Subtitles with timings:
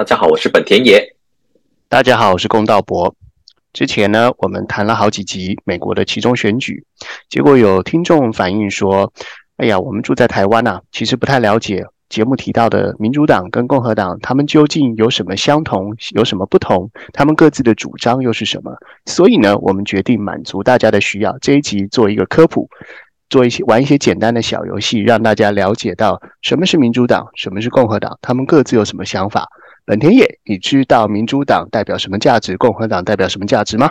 [0.00, 1.14] 大家好，我是本田野。
[1.86, 3.14] 大家好，我是龚道博。
[3.74, 6.82] 之前呢，我们谈了好几集美国的其中选举，
[7.28, 9.12] 结果有听众反映说
[9.58, 16.90] ：“哎呀，我们住在台湾呐，其实不太了解节目提到的民主党跟共和党，他们究竟有什么相同，有什么不同？
[17.12, 22.66] 他们各自的主张又是什么？”所以呢，我们决定满足大家的需要，这一集做一个科普，
[23.28, 29.46] 做一些玩一些简单的小游戏，让大家了解到什么是民主党，什么是共和党，他们各自有什么想法。
[29.84, 33.90] 本田野，你知道民主党代表什么价值，共和党代表什么价值吗？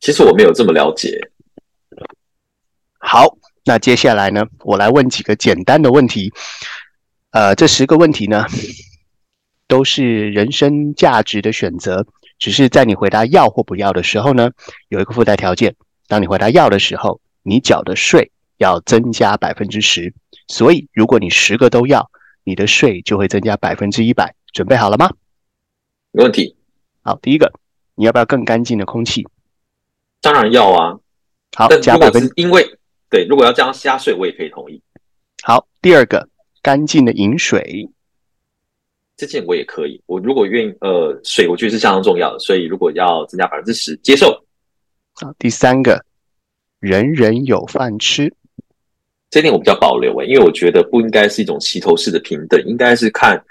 [0.00, 1.30] 其实我没有这么了解。
[2.98, 6.32] 好，那接下来呢，我来问几个简单的问题。
[7.30, 8.46] 呃，这十个问题呢，
[9.66, 12.06] 都是人生价值的选择，
[12.38, 14.50] 只是在你回答要或不要的时候呢，
[14.88, 15.74] 有一个附带条件。
[16.08, 20.12] 当你回答要的时候，你缴的税要增加百分之十。
[20.48, 22.10] 所以，如果你十个都要，
[22.44, 24.34] 你的税就会增加百分之一百。
[24.52, 25.10] 准备好了吗？
[26.10, 26.54] 没问题。
[27.00, 27.50] 好，第一个，
[27.94, 29.26] 你要不要更干净的空气？
[30.20, 30.98] 当然要啊。
[31.54, 32.64] 好，加百分，因为
[33.10, 34.80] 对，如果要加加税，我也可以同意。
[35.42, 36.28] 好，第二个，
[36.62, 37.88] 干净的饮水，
[39.16, 40.00] 这件我也可以。
[40.06, 44.32] 我如果愿意，呃，水我觉得是相当重要的，所以如果要增加百分之十，接受。
[45.14, 46.02] 好，第三个，
[46.78, 48.34] 人人有饭吃，
[49.30, 53.42] 这点我比较保留诶，因为我觉得不应该是一种齐头式的平等，应该是看。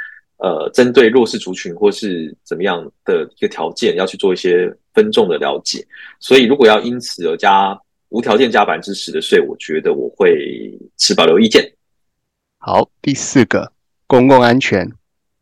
[0.42, 5.86] 呃，针对弱势族群或是怎么样的一个条件，要去做一些分众的了解。
[6.20, 11.64] 所以，如果要因此而加无条件加百分之十的税，我觉得我会持保留意见。
[12.58, 13.72] 好，第四个，
[14.08, 14.92] 公共安全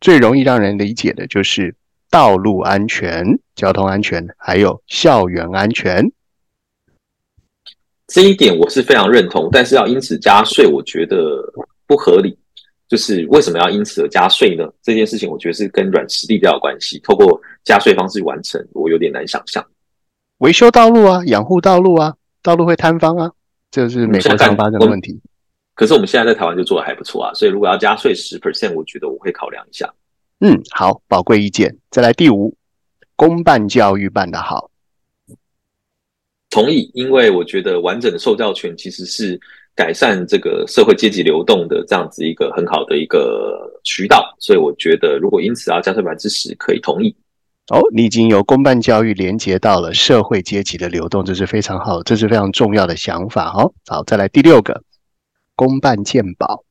[0.02, 1.74] 最容易让人理解的就是
[2.10, 6.12] 道路安全、交通安全，还有校园安全。
[8.06, 11.42] 这一点我是非常认同，但是要因此加税，我觉得
[11.86, 12.36] 不合理。
[12.90, 14.68] 就是为什么要因此而加税呢？
[14.82, 16.98] 这件事情我觉得是跟软实力比较有关系。
[17.04, 19.64] 透过加税方式完成，我有点难想象。
[20.38, 23.30] 维修道路啊，养护道路啊，道路会坍方啊，
[23.70, 25.20] 这是美国常发生的问题。
[25.76, 29.88] 可是我们现在在台湾就做的还不错啊，所以如果要加税十 percent，我觉得我会考量一下。
[30.40, 31.72] 嗯，好，宝贵意见。
[31.92, 32.52] 再来第五，
[33.14, 34.68] 公办教育办得好，
[36.50, 39.40] 同意，因为我觉得完整的受教权其实是。
[39.80, 47.16] 改善这个社会阶级流动的这样子一个很好的一个渠道，所以我觉得如果因此要加税百分之十，可以同意。
[47.72, 53.54] 哦，你已经由公办教育连接到了社会阶级的流动，这是非常好，这是非常重要的想法。
[53.56, 54.82] 哦，好，再来第六个，
[55.56, 56.62] 公办健保，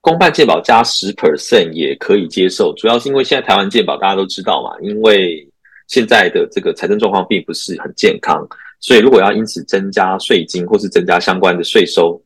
[0.00, 5.48] 公办健保加十 percent 也可以接受，主要是因为现在台湾健保大家都知道嘛，因为
[5.86, 8.44] 现在的这个财政状况并不是很健康。
[8.80, 12.18] 所以，如果要因此增加税金或是增加相关的税收，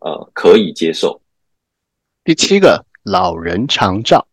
[0.00, 1.20] 呃，可以接受。
[2.24, 4.26] 第七个，老人长照，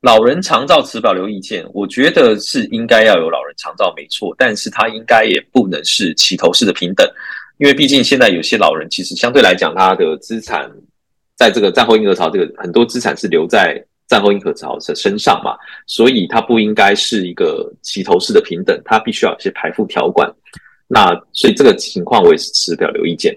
[0.00, 1.64] 老人长照持保留意见。
[1.72, 7.08] 我觉得是应该要有老人长照，没错，但是它应该也不能是齐头式的平等，
[7.58, 10.68] 因为毕竟现在有些老人其实相对来讲，他的资产
[11.36, 13.80] 在这个战后婴儿潮，这个很多资产是留在。
[14.12, 15.56] 战后婴儿潮的身上嘛，
[15.86, 20.30] 所以它不应该是一个齐头式的平等，它必须要有些排付条款。
[20.86, 23.34] 那所以这个情况我也是持表留意见。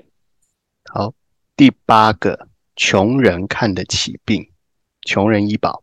[0.91, 1.13] 好，
[1.55, 2.37] 第八个，
[2.75, 4.45] 穷人看得起病，
[5.03, 5.81] 穷人医保，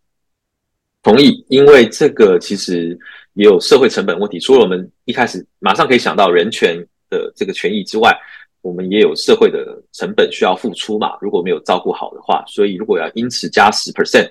[1.02, 2.98] 同意，因为这个其实
[3.32, 4.38] 也有社会成本问题。
[4.38, 6.76] 除了我们一开始马上可以想到人权
[7.08, 8.14] 的这个权益之外，
[8.60, 11.16] 我们也有社会的成本需要付出嘛。
[11.22, 14.30] 如果没有照顾好的话，所以如果要因此加十 percent。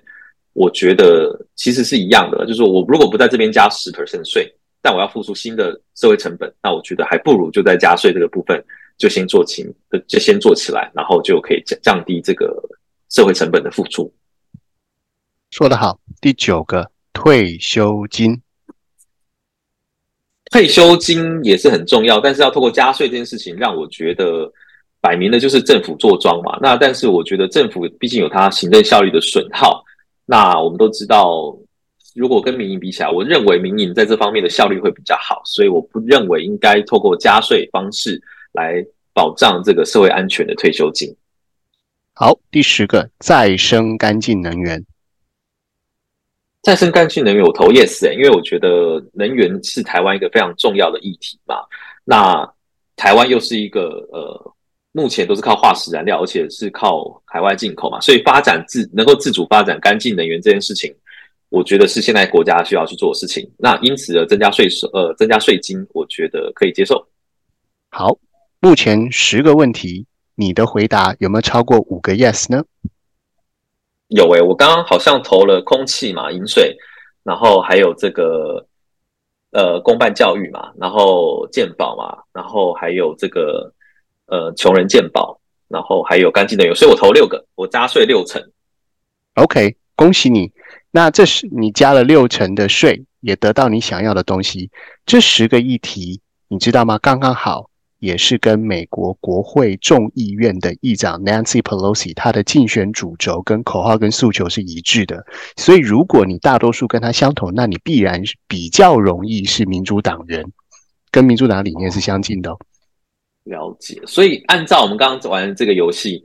[0.53, 8.61] 我觉得其实是一样的，就是我如果不在这边加十 percent 税，但我要付出新的社会成本，那我觉得还不如就在加税这个部分
[8.97, 9.65] 就先做起，
[10.07, 12.53] 就先做起来，然后就可以降降低这个
[13.09, 14.13] 社会成本的付出。
[15.51, 18.41] 说得好，第九个退休金，
[20.51, 24.51] 退休金也是很重要，但是要透过加税这件事情，让我觉得
[24.99, 26.59] 摆明的就是政府坐庄嘛。
[26.61, 29.81] 那但是我觉得政府毕竟有它行政效率的损耗。
[30.31, 31.53] 那我们都知道，
[32.15, 38.17] 如果跟民营比起来，我认为民营在这方面的效率会比较好，所以我不认为应该透过加税方式
[38.53, 38.81] 来
[39.13, 41.13] 保障这个社会安全的退休金。
[42.13, 44.85] 好，第十个再生干净能源，
[46.61, 51.57] 再生干净能源我投 yes 因为我觉得能源是台湾一个非常重要的议题嘛。
[52.05, 52.49] 那
[52.95, 54.50] 台湾又是一个呃。
[54.93, 60.93] 目前都是靠化石燃料，而且是靠海外进口嘛，所以发展自能够自主发展干净能源这件事情，
[61.49, 63.49] 我觉得是现在国家需要去做的事情。
[63.57, 67.07] 那因此的增加税收，呃，增加税金，我觉得可以接受。
[67.89, 68.17] 好，
[68.59, 70.05] 目前十个问题，
[70.35, 72.63] 你的回答有没有超过五个 yes 呢？
[74.07, 76.75] 有诶，我刚刚好像投了空气嘛，饮水，
[77.23, 78.65] 然后还有这个
[79.51, 83.73] 呃公办教育嘛，然后健保嘛，然后还有这个
[84.31, 88.41] 呃穷人健保，然后还有干净能源，所以我投六个，我加税六成。
[89.35, 90.51] OK，恭喜你。
[90.89, 94.71] 那这是你加了六成的税，也得到你想要的东西。
[95.05, 96.97] 这十个议题，你知道吗？
[96.97, 97.69] 刚刚好。
[98.01, 105.23] 也是跟美国国会众议院的议长 Nancy Pelosi 他的竞选主轴跟口号跟诉求是一致的，
[105.55, 110.51] 所以如果你大多数跟他相同，那你必然比较容易是民主党人，
[111.11, 112.57] 跟民主党理念是相近的。
[113.43, 116.21] 了解，所以按照我们刚刚玩这个游戏，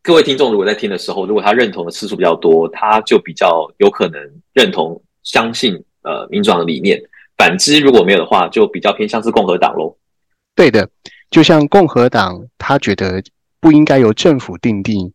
[0.00, 4.20] 各位听众如果在听的时候，如果他认同的次数比较多，他就比较有可能
[4.52, 6.98] 认同相信呃民主党的理念；
[7.36, 9.96] 反之如果没有的话，就比较偏向是共和党喽。
[10.54, 10.88] 对的，
[11.30, 13.20] 就像共和党，他觉得
[13.58, 15.12] 不应该由政府定定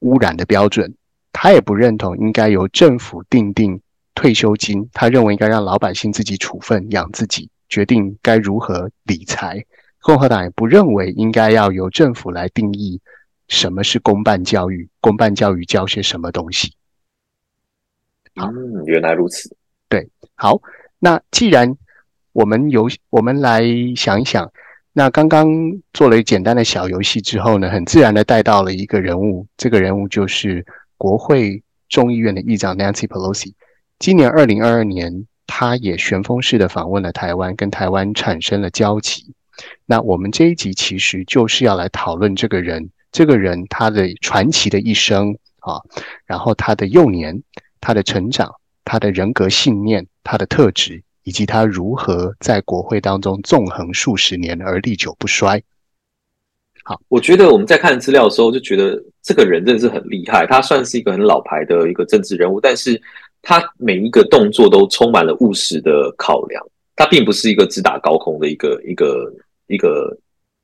[0.00, 0.92] 污染的标准，
[1.32, 3.80] 他也不认同应该由政府定定
[4.14, 9.64] 退休金，他认为应该让老百姓自己处分养自己，决定该如何理财。
[10.02, 13.00] 共和党也不认为应该要由政府来定义
[13.48, 16.74] 什么是公办教育，公办教育教些什么东西。
[18.34, 19.56] 嗯，原来如此。
[19.88, 20.60] 对，好，
[20.98, 21.76] 那既然
[22.32, 23.62] 我们有，我们来
[23.94, 24.50] 想一想。
[24.94, 25.48] 那刚刚
[25.92, 30.66] 做了一简单的小游戏之后呢，很自然的带到了一个人物，这个人物就是
[30.98, 33.52] 国会众议院的议长 Nancy Pelosi。
[33.98, 39.34] 今年二零二二年，他也旋风式的访问了台湾，跟台湾产生了交集。
[39.86, 45.80] 那我们这一集其实就是要来讨论这个人，这个人他的传奇的一生啊，
[46.26, 47.42] 然后他的幼年、
[47.80, 48.52] 他的成长、
[48.84, 51.02] 他的人格信念、他的特质。
[51.24, 55.62] 以及他如何在国会当中纵横数十年而历久不衰。
[56.82, 60.44] 好，我觉得我们在看资料的时候就觉得这个人真的是很厉害。
[60.48, 63.00] 他算是一个很老牌的一个政治人物，但是
[63.40, 66.60] 他每一个动作都充满了务实的考量。
[66.96, 69.32] 他并不是一个只打高空的一个一个
[69.66, 70.16] 一个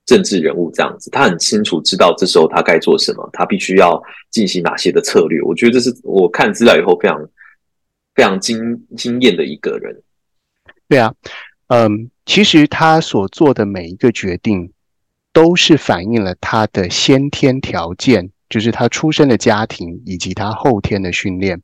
[0.07, 1.11] 政治人物这样子。
[1.11, 5.41] 他很清楚知道这时候他该做什么，他必须要进行哪些的策略。
[5.43, 7.29] 我觉得这是我看资料以后非常
[8.15, 10.03] 非常惊惊艳的一个人。
[10.89, 11.15] 对啊，
[11.69, 14.73] 嗯，其实他所做的每一个决定，
[15.33, 21.61] 都是反映了他的先天条件，就是他出生的家庭以及他后天的训练。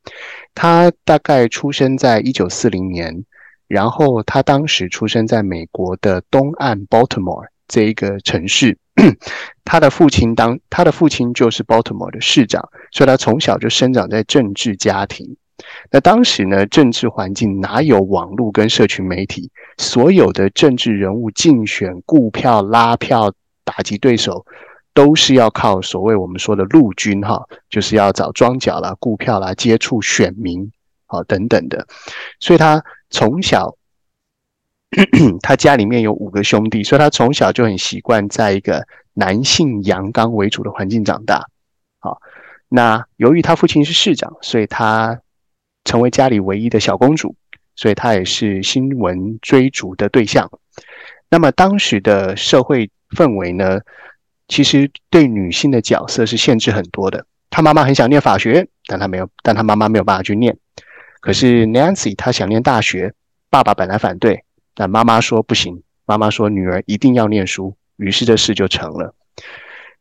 [0.55, 3.25] 他大概出生在一九四零年，
[3.69, 8.79] 然后他当时出生在美国的东岸 Baltimore 这一个城市。
[9.65, 15.37] 他的父亲当他的父亲就是 Baltimore 的市长，所以他从小就生长在政治家庭。
[15.91, 19.51] 那当时呢，政治环境哪有网络跟社群媒体？
[19.79, 23.33] 所有的政治人物竞选、雇票、拉票、
[23.65, 24.47] 打击对手，
[24.93, 30.71] 都是要靠所谓我们说的陆军哈，就是要找庄脚啦、雇票啦、接触选民
[31.15, 31.87] 啊等等的。
[32.41, 33.77] 所以他从小，
[35.43, 41.47] 他家里面有五个兄弟，所以他从小就很习惯在一个男性阳刚为主的环境长大。
[41.99, 42.21] 好，
[42.69, 45.21] 那由于他父亲是市长，所以他。
[45.87, 47.37] 成为家里唯一的小公主，
[47.77, 50.51] 所以他也是新闻追逐的对象。
[51.29, 53.81] 那么当时的社会氛围呢，
[54.49, 57.27] 其实对女性的角色是限制很多的。
[57.51, 60.57] 她妈妈很想念法学，但她没有，但她妈妈没有办法去念。
[61.25, 63.15] 可是 Nancy 她想念大学，
[63.49, 69.15] 爸爸本来反对，但妈妈说不行，妈妈说女儿一定要念书，于是这事就成了。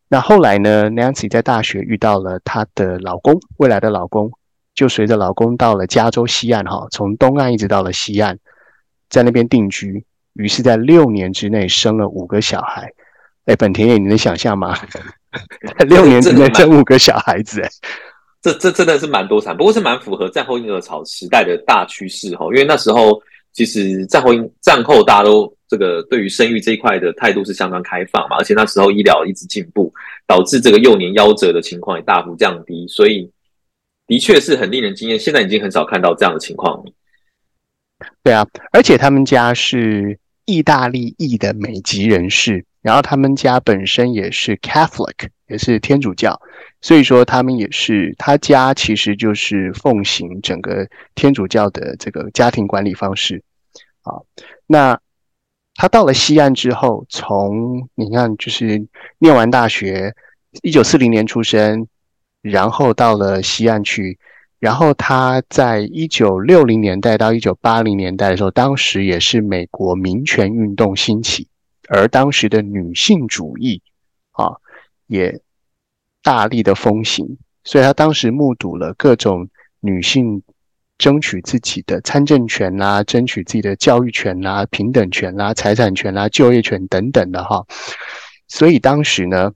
[0.09, 4.29] 那后来呢，Nancy 在大学遇到了她的老公，未来的老公。
[4.75, 8.37] 就随着老公到了加州西岸，哈，从东岸一直到了西岸，
[9.07, 10.03] 在那边定居。
[10.33, 12.91] 于是，在六年之内生了五个小孩。
[13.45, 14.77] 哎，本田野，你能想象吗？
[15.77, 17.69] 在 六年之内生五个小孩子，哎，
[18.43, 22.45] 这这真的是蛮多产，不过是蛮符合战后婴儿潮时代的大趋势，哈。
[22.51, 23.19] 因为那时候
[23.53, 24.29] 其实战后
[24.61, 29.91] 战后大家都这个对于生育这一块的态度是相当开放嘛，而且那时候医疗一直进步，
[30.27, 33.27] 导致这个幼年夭折的情况也大幅降低，所以。
[34.05, 36.83] 的确是很令人惊艳，现在已经很少看到这样的情况。
[38.21, 46.39] 对啊，而且他们家是意大利裔的美籍人士，然后他们家本身也是 Catholic，也是天主教，
[46.83, 53.41] 所以说他们也是他家其实就是奉行整个天主教的这个家庭管理方式。
[54.03, 54.21] 啊，
[54.67, 54.99] 那
[55.73, 58.85] 他到了西岸之后，从你看就是
[59.17, 60.13] 念完大学，
[60.61, 61.87] 一九四零年出生。
[62.43, 64.19] 然后到了西岸去，
[64.59, 71.47] 然后他在一九六零年代到一九八零年代的时候，当时也是美国民权运动兴起，
[71.87, 73.81] 而当时的女性主义
[74.33, 74.57] 啊
[75.07, 75.39] 也
[76.23, 79.49] 大力的风行，所以他当时目睹了各种
[79.81, 80.41] 女性
[80.97, 87.65] 争取自己的参政权啦，争取自己的教育权啦、平等权啦、财产权啦、就业权等等的哈。
[88.47, 89.51] 所以当时呢，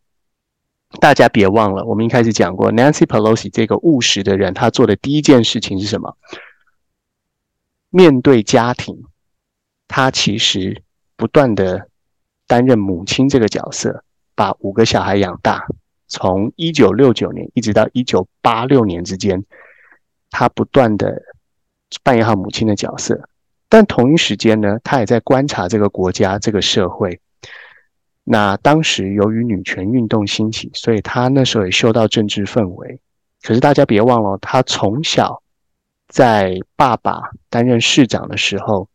[0.99, 6.17] 大家别忘了，我们一开始讲过，Nancy Pelosi 这个务实的人，他做的第一件事情是什么？
[7.89, 9.03] 面对家庭，
[9.87, 10.83] 他其实
[11.15, 11.87] 不断的
[12.45, 14.03] 担任母亲这个角色，
[14.35, 15.65] 把五个小孩养大。
[16.07, 19.43] 从一九六九年一直到一九八六年之间，
[20.31, 21.21] 他不断的
[22.03, 23.29] 扮演好母亲的角色，
[23.69, 27.19] 但同一时间呢，他也在观察这个国家、这个社会。
[28.23, 32.99] 那当时由于女权运动兴起，所以他那时候也嗅到政治氛围。
[33.41, 35.41] 可是大家别忘了，他从小
[36.07, 38.89] 在爸爸担任市长的时候，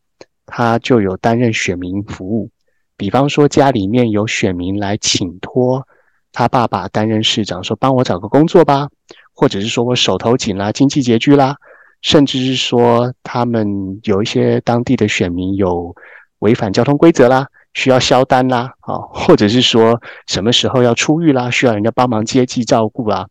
[0.45, 2.49] 他就有担任选民服务，
[2.97, 5.87] 比方说家里面有选民来请托。
[6.33, 8.89] 他爸爸担任市长，说帮我找个工作吧，
[9.33, 11.55] 或者是说我手头紧啦，经济拮据啦，
[12.01, 15.95] 甚至是说他们有一些当地的选民有
[16.39, 23.27] 违反交通规则啦，需要销单啦，啊，或者是说什么时候要出狱啦，需要人家帮忙接济照顾啦，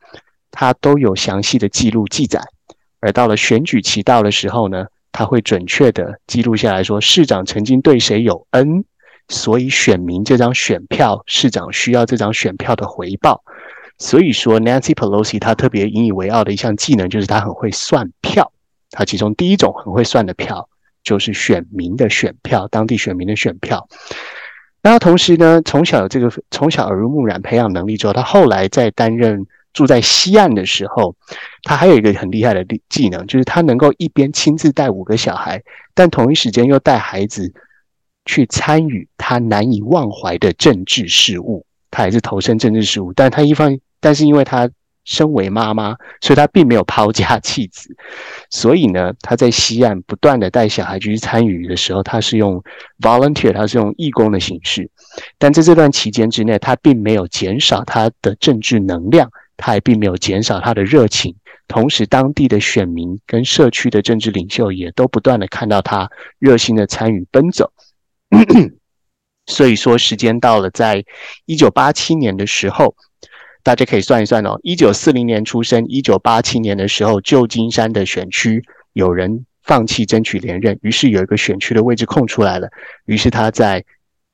[0.53, 2.41] 他都有详细的记录记载。
[3.01, 8.85] 而到了选举期到的时候呢，他会准确的记录下来说市长曾经对谁有恩。
[9.29, 13.43] 所以选民这张选票，市长需要这张选票的回报。
[13.99, 18.53] 所以说，Nancy Pelosi 他特别引以为傲的一项技能，就是他很会算票。
[18.91, 20.69] 他其中第一种很会算的票，
[21.05, 23.89] 就是选民的选票，当地选民的选票。
[24.83, 31.15] 那同时呢，从小有这个从小耳濡目染培养能力之后，他后来在担任住在西岸的时候，
[31.63, 35.63] 他还有一个很厉害的技能，就是他能够一边亲自带五个小孩，
[35.95, 37.53] 但同一时间又带孩子。
[38.25, 44.71] 去参与他难以忘怀的政治事务，他也是投身政治事务，但他一方，但是因为他
[45.05, 47.95] 身为妈妈，所以他并没有抛家弃子，
[48.51, 52.63] 所以呢，他在西岸不断的带小孩去参与的时候，他是用
[53.01, 54.89] volunteer，他是用义工的形式，
[55.39, 61.35] 但在这段期间之内，他并没有减少他的政治能量，他也并没有减少他的热情，
[61.67, 67.73] 同时当地的选民跟社区的政治领袖也都不断的看到他热心的参与奔走。
[69.47, 71.05] 所以说，时间到了，在
[71.47, 72.95] 一九八七年的时候，
[73.63, 74.59] 大家可以算一算哦。
[74.63, 82.69] 一九四零年出生，一九八七年的时候，旧金山的选区有人放弃争取连任，于是有一个选区的位置空出来了。
[83.05, 83.85] 于是他在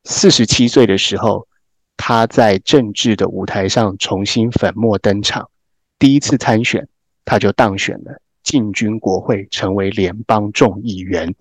[0.04, 1.48] 四十七岁的时候，
[1.96, 5.50] 他在政治的舞台上重新粉墨登场，
[5.98, 6.86] 第一次参选，
[7.24, 11.34] 他就当选了，进军国会，成为联邦众议员。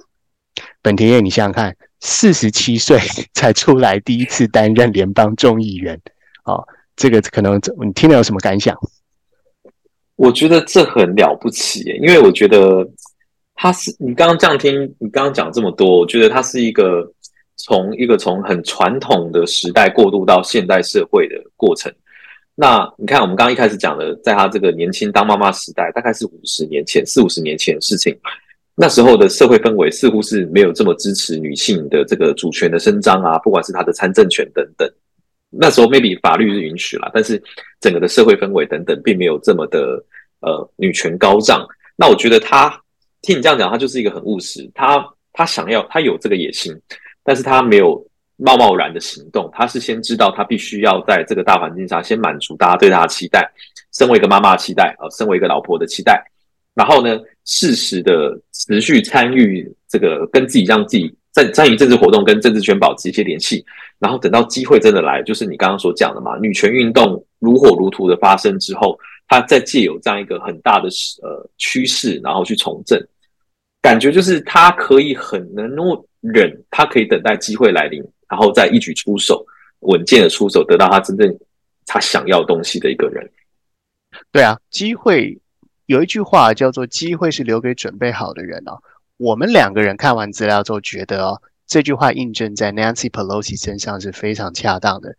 [0.81, 1.75] 本田叶，你想想看。
[1.99, 2.99] 四十七岁
[3.33, 5.99] 才出来，第一次担任联邦众议员，
[6.45, 6.63] 哦，
[6.95, 8.77] 这个可能你听了有什么感想？
[10.15, 12.87] 我觉得这很了不起，因为我觉得
[13.55, 17.11] 他是你刚刚这样听，你刚刚讲这么多，我觉得他是一个
[17.55, 21.91] 从一个从很传统的时代过渡到现代社会的过程。
[22.53, 28.15] 那你看，我们刚刚一开始讲的，在他这个年轻当妈妈时代，大概是五十年前、四五十年前的事情。
[28.79, 34.87] 那时候的社会氛围似乎是没有这么支持女性的这个主权的伸张啊，不管是她的参政权等等。
[35.49, 37.41] 那时候 maybe 法律是允许了，但是
[37.81, 39.99] 整个的社会氛围等等，并没有这么的
[40.41, 41.65] 呃女权高涨。
[41.95, 42.69] 那我觉得她
[43.23, 45.03] 听你这样讲，她就是一个很务实，她
[45.33, 46.71] 她想要她有这个野心，
[47.23, 48.05] 但是她没有
[48.35, 53.51] 贸贸然的行动，她是先知道她必须要在这个大环境下先满足大家对她的期待，
[53.91, 56.23] 身为一个妈妈的期待啊，身为一个老婆的期待。
[56.77, 63.65] 然后呢，适时的持续参与这个，跟自己让自己在参与政治活动，跟政治圈保持一些联系。
[63.97, 68.95] 然后等到机会真的来，就是你刚刚所讲的嘛，女权运动如火如荼的发生之后，
[69.27, 70.87] 他再借有这样一个很大的
[71.23, 73.03] 呃趋势，然后去从政，
[73.81, 79.43] 感觉就是他可以很能够忍，他可以等待机会来临，然后再一举出手，
[79.79, 81.35] 稳健的出手，得到他真正
[81.87, 83.27] 他想要东西的一个人。
[84.31, 85.35] 对啊，机会。
[85.87, 88.77] 有一句话叫做“机会是留给准备好的人”哦。
[89.15, 95.15] 我们两个人看完资料之后觉得哦，这句话印证在 Nancy Pelosi 身上是非常恰当的。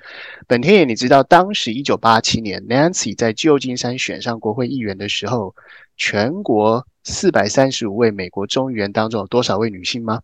[0.47, 5.55] 本田也，你知道当时一九八七年 Nancy 在旧金山选上国会议员的时候，
[5.97, 10.21] 全国四百三十五位美国众议员当中有多少位女性吗？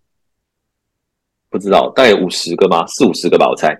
[1.48, 2.86] 不知道，大概五十个吗？
[2.86, 3.72] 四五十个吧，我猜。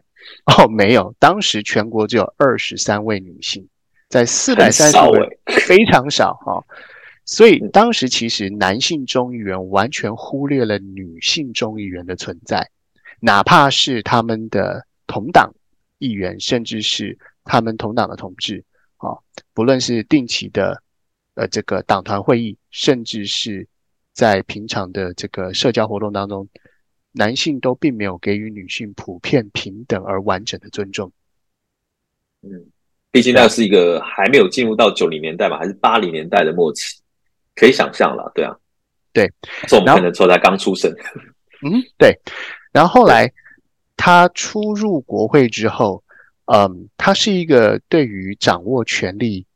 [0.47, 3.69] 哦，没有，当时全国只有二十三位女性。
[4.09, 6.65] 在四百三十位，非常少哈，
[7.25, 12.71] 所以当时其实男性众议员完全忽略了女性众议员的存在，
[13.21, 15.53] 哪怕是他们的同党
[15.99, 18.63] 议员，甚至是他们同党的同志
[18.99, 19.19] 啊，
[19.53, 20.81] 不论是定期的
[21.35, 23.67] 呃这个党团会议，甚至是
[24.13, 26.49] 在平常的这个社交活动当中，
[27.11, 31.11] 男性都并没有给予女性普遍平等而完整的尊重。
[32.43, 32.67] 嗯，
[33.15, 36.97] 毕竟那是一个还没有进入到九零年代嘛，还是八零年代的末期，
[37.55, 38.53] 可以想象了，对啊，
[39.13, 39.31] 对，
[39.69, 40.93] 这我们可能说他刚出生。
[41.63, 42.13] 嗯，对。
[42.73, 43.33] 然后后来
[43.97, 46.03] 他出入国会之后，
[46.47, 49.47] 嗯，他是一个对于掌握权力、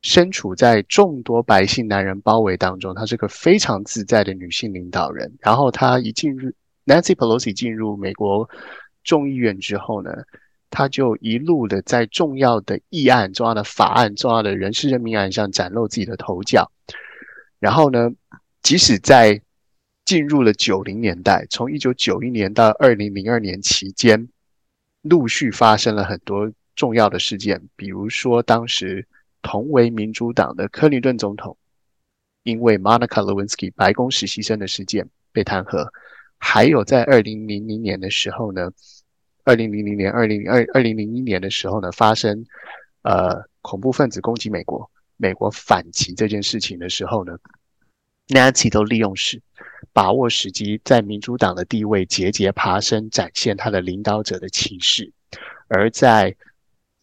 [0.00, 5.30] 身处在众多白姓男人包围当中，他是个非常自在的女性领导人。
[5.42, 6.50] 然后他一进入
[6.86, 8.48] Nancy Pelosi 进入美国
[9.02, 10.10] 众议院之后呢？
[10.74, 16.68] 他就一路的在重要的议案、重要的法案、重要的人事任命案上展露自己的头角。
[17.60, 18.10] 然后呢，
[18.60, 19.40] 即使在
[20.04, 24.28] 进入了九零年代，从一九九一年到二零零二年期间，
[25.02, 29.06] 陆续发生了很多重要的事件，比如说当时
[29.42, 31.56] 同为民主党的克林顿总统，
[32.42, 35.86] 因为 Monica Lewinsky 白宫实习生的事件被弹劾，
[36.38, 38.72] 还有在二零零零年的时候呢。
[39.44, 42.44] 二零零零年、二零零二、二零零一年的时候呢，发生
[43.02, 47.36] 呃恐怖分子攻击美国、美国反击这件事情的时候呢
[48.28, 49.42] ，Nancy 都利用时
[49.92, 55.12] 把握时机，在民主党的地位节节爬升，展现他的领导者的气势。
[55.68, 56.34] 而在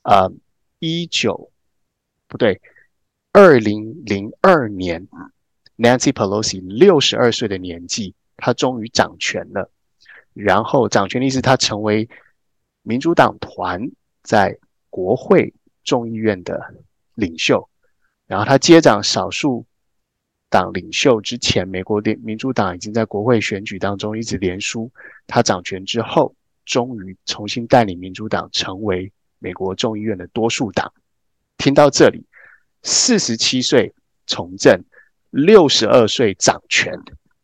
[0.01, 0.31] 呃
[0.79, 1.51] 一九
[2.27, 2.59] 不对，
[3.33, 5.07] 二零零二年
[5.77, 9.69] ，Nancy Pelosi 六十二岁的年纪，他终于掌权了。
[10.33, 12.09] 然后掌权的意思，他成为。
[12.83, 13.91] 民主党团
[14.23, 14.57] 在
[14.89, 16.59] 国会众议院的
[17.15, 17.69] 领袖，
[18.27, 19.65] 然后他接掌少数
[20.49, 24.91] 党领袖之前，美国的民主党已经在国会选举当中一直连输。
[25.27, 26.35] 他掌权之后，
[26.65, 30.91] 终于重新带领民主党成为美国众议院的多数党。
[31.57, 32.25] 听到这里，
[32.83, 33.93] 四十七岁
[34.27, 34.83] 从政，
[35.29, 36.93] 六十二岁掌权，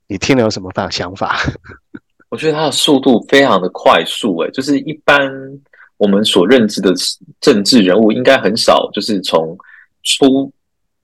[0.07, 1.37] 你听了有什么法想法？
[2.29, 5.31] 我觉得他的速度非常的快速，诶，就是一般
[5.95, 6.93] 我们所认知的
[7.39, 9.57] 政治人物，应该很少，就是从
[10.03, 10.51] 初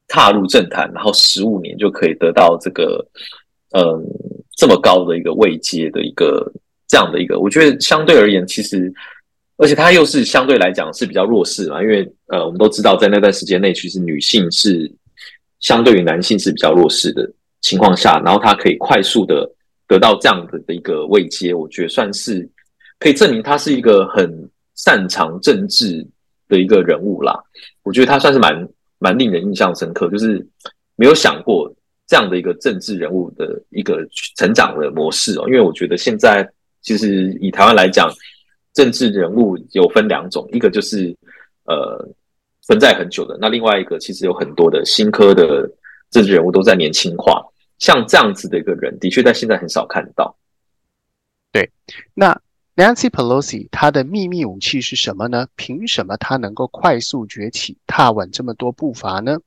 [0.09, 3.07] 踏入政坛，然后十五年就可以得到这个，
[3.71, 4.03] 嗯，
[4.57, 6.51] 这么高的一个位阶的一个
[6.89, 8.93] 这样的一个，我觉得相对而言，其实，
[9.55, 14.91] 而且他又是相对来讲是比较弱势嘛，因为呃，我们都知道在那段时间内，其实女性是
[15.61, 17.31] 相对于男性是比较弱势的
[17.61, 19.49] 情况下，然后他可以快速的。
[19.93, 22.49] 得到这样的的一个位阶，我觉得算是
[22.97, 24.27] 可以证明他是一个很
[24.73, 26.03] 擅长政治
[26.47, 27.39] 的一个人物啦。
[27.83, 30.43] 我觉得他算是蛮蛮令人印象深刻，就是
[30.95, 31.71] 没有想过
[32.07, 34.03] 这样的一个政治人物的一个
[34.35, 35.43] 成长的模式哦。
[35.45, 36.49] 因为我觉得现在
[36.81, 38.11] 其实以台湾来讲，
[38.73, 41.15] 政治人物有分两种，一个就是
[41.65, 42.03] 呃
[42.63, 45.69] 存在很久的，那另外一个其实有很多的新科的
[46.09, 47.45] 政治人物都在年轻化。
[47.83, 50.33] 像这样子的一个人，的确在现在很少看到。
[51.51, 51.69] 对，
[52.13, 52.33] 那
[52.77, 55.45] Nancy Pelosi 她的秘密武器是什么呢？
[55.57, 59.37] 凭什么她能够快速崛起，踏稳这么多步伐呢？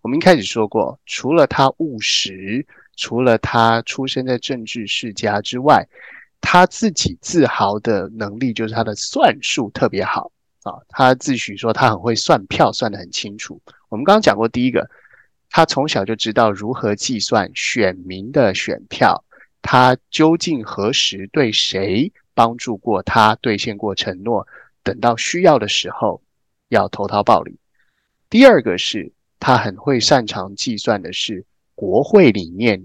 [0.00, 5.86] 我们一开始说过，除了她务实，除了她出生在政治世家之外，
[6.40, 10.80] 她自己自豪的能力就是她的算术特别好啊。
[10.88, 13.60] 她自诩说她很会算票，算得很清楚。
[13.90, 14.88] 我们刚刚讲过第一个。
[15.54, 19.22] 他从小就知道如何计算选民的选票，
[19.60, 24.48] 他究竟何时对谁帮助过他，兑现过承诺，
[24.82, 26.22] 等到需要的时候
[26.68, 27.58] 要投桃报李。
[28.30, 32.82] 第二个是他很会擅长计算的是国会里面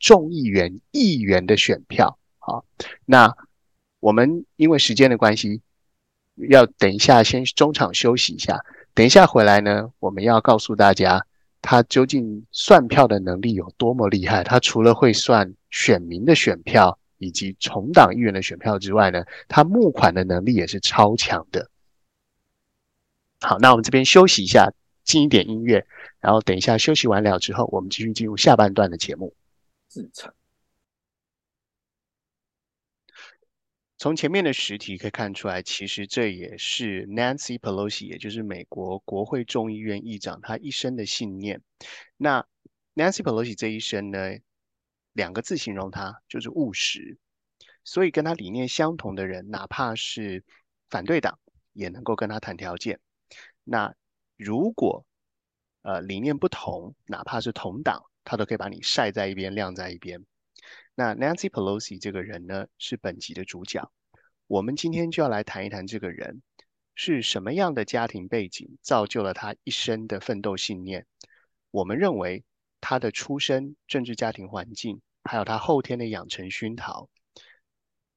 [0.00, 2.18] 众议员、议员的选票。
[2.40, 2.64] 好，
[3.04, 3.32] 那
[4.00, 5.60] 我们因为时间的关系，
[6.50, 8.58] 要等一下先中场休息一下，
[8.92, 11.24] 等一下回来呢，我们要告诉大家。
[11.70, 14.42] 他究竟算票的能力有多么厉害？
[14.42, 21.70] 他除了会算选民的选票以及重党议员的选票之外呢，他募款的能力也是超强的。
[23.42, 24.72] 好，那我们这边休息一下，
[25.04, 25.86] 进一点音乐，
[26.20, 29.34] 然后等一下休息完了之后，我们继续进入下半段的节目。
[29.88, 30.37] 自残。
[33.98, 41.60] 从前面的实体可以看出来，其实这也是 Nancy Pelosi，也就是美国国会众议院议长，他一生的信念。
[42.16, 42.46] 那
[42.94, 44.36] Nancy Pelosi 这一生呢，
[45.14, 47.18] 两个字形容他就是务实。
[47.82, 50.44] 所以跟他理念相同的人，哪怕是
[50.90, 51.40] 反对党，
[51.72, 53.00] 也能够跟他谈条件。
[53.64, 53.92] 那
[54.36, 55.04] 如果
[55.82, 60.24] 呃理念不同，哪怕是同党，他都可以把你晒在一边，晾在一边。
[60.94, 63.90] 那 Nancy Pelosi 这个人呢，是本集的主角。
[64.46, 66.42] 我们今天就要来谈一谈这个人。
[67.00, 71.06] 是什么样的家庭背景造就了他一生的奋斗信念？
[71.70, 72.42] 我们认为
[72.80, 77.08] 他的出身、政治家庭环境，还有他后天的养成熏陶，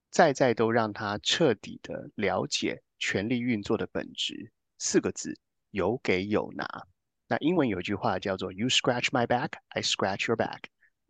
[0.09, 4.51] 再再都让他彻底的了解权力运作的本质。
[4.79, 5.37] 四个字：
[5.69, 6.87] 有给有拿。
[7.27, 10.61] 那英文有一句话叫做 “You scratch my back, I scratch your back”。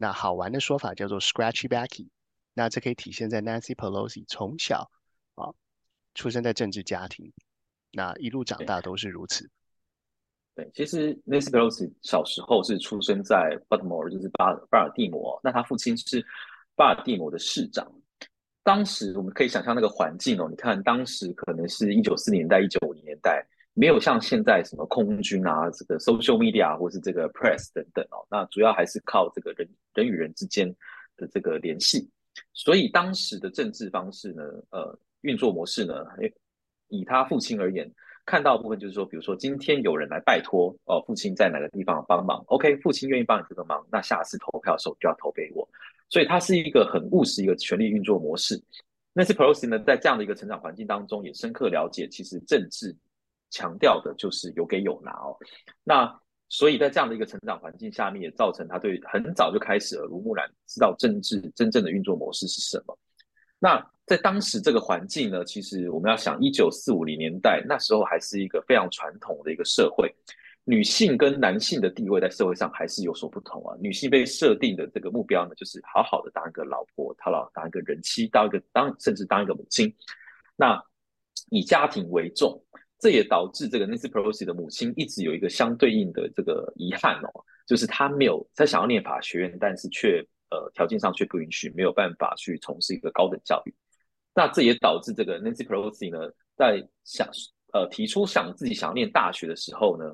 [0.02, 2.08] 那好玩的说法叫做 “scratchy backy”。
[2.56, 4.90] 那这可以体现在 Nancy Pelosi 从小
[5.36, 5.54] 啊
[6.16, 7.32] 出生在政治家庭，
[7.92, 9.48] 那一路长大都是如此。
[10.56, 15.40] 对，其实 Nancy Pelosi 小时候是出生在 Baltimore，就是巴巴尔的摩。
[15.44, 16.26] 那他父亲是
[16.76, 17.88] 巴尔的摩的市长。
[18.64, 30.68] 当时我们可以想象那个环境哦，你看当时可能是一九四年代、一九五零年代，没有像现在什么空军啊、这个 social media 或是这个 press 等等哦，那主要还是靠这个人人与人之间
[31.16, 32.10] 的这个联系。
[32.54, 35.94] 所以当时的政治方式呢，呃，运作模式呢，
[36.90, 37.90] 以他父亲而言，
[38.26, 45.68] 看到部分就是说，比如说今天有人来拜托，哦，父亲在哪个地方帮忙，OK，父亲愿意帮你这个忙，那下次投票的时候就要投给我。
[46.10, 48.62] 所以它是一个很务实一个权力运作模式。
[49.14, 52.96] 那次 Pelosi 呢，在这样的一个成长环境当中，也深刻了解，其实政治
[53.52, 55.38] 强调的就是有给有拿哦。
[55.84, 62.98] 那所以在这样的一个成长环境下面，也造成他对很早就开始耳濡目染，知道政治真正的运作模式是什么。
[63.58, 70.14] 那在当时这个环境呢，其实我们要想，一九四五零年代那时候还是一个非常传统的一个社会，
[70.66, 73.78] 女性跟男性的地位在社会上还是有所不同啊。
[73.80, 79.96] 女性被设定的这个目标呢，就是好好的当一个老婆，她老当一个人妻，当一个当甚至当一个母亲，
[80.58, 80.84] 那
[81.50, 82.62] 以家庭为重。
[83.02, 93.74] 这也导致这个 Nancy Pelosi 的母亲一直有一个相对应的这个遗憾哦，就是她没有她想要念法学院，但是却呃条件上却不允许，没有办法去从事一个高等教育。
[94.36, 97.28] 那这也导致这个 Nancy Pelosi 呢，在想
[97.74, 100.06] 呃提出想自己想要念大学的时候呢，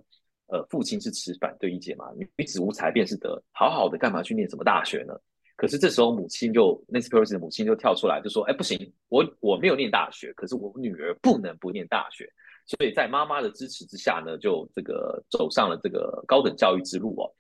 [0.48, 5.14] 呃父亲是持反对意见嘛，女子无才便是德，好好的干嘛去念什么大学呢？
[5.58, 12.32] 可是这时候母亲就 Nancy Pelosi 的母亲就跳出来就说，哎不行，我我没有念大学，可是我女儿不能不念大学。
[12.68, 17.32] 所以在妈妈的支持之下呢，就这个走上了这个高等教育之路哦。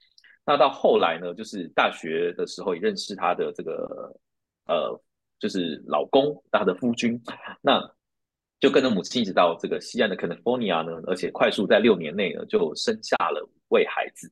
[0.45, 4.15] 那到后来呢，就是大学的时候也认识她的这个
[4.67, 4.97] 呃，
[5.37, 7.21] 就是老公，她的夫君。
[7.61, 7.81] 那
[8.61, 14.31] 就跟着母亲一直到这个西岸的 California 呢，而且快速在六年内呢就生下了五位孩子。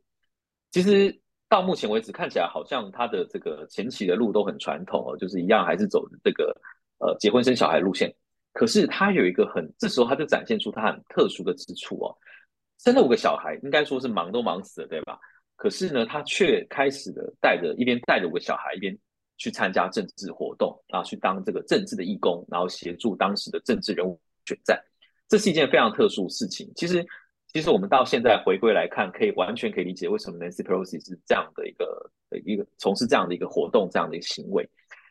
[0.72, 1.14] 其实
[1.50, 6.56] 到目前为止看起来好像她的这个前期的路都很传统哦，就是一样还是走这个
[7.00, 8.16] 呃结婚生小孩路线。
[8.56, 12.16] 可是他有一个很，这时候他就展现出他很特殊的之处哦。
[12.78, 15.20] 生了五个小孩，应该说是忙都忙死了，对吧？
[15.58, 18.98] 可是呢，他却开始的带着一边带着五个小孩，一边
[19.38, 24.82] 去参加政治活动啊，去当这个政治的义工，然后协助当时的政治人物选战。
[25.28, 26.72] 这是一件非常特殊的事情。
[26.78, 27.06] 其实，
[27.52, 32.12] 其实我们到现在回归来看，可以完全可以理解为什么 Nancy Pelosi 是这样的一个
[32.46, 34.66] 一个从事这样的一个活动，这样的一个行为，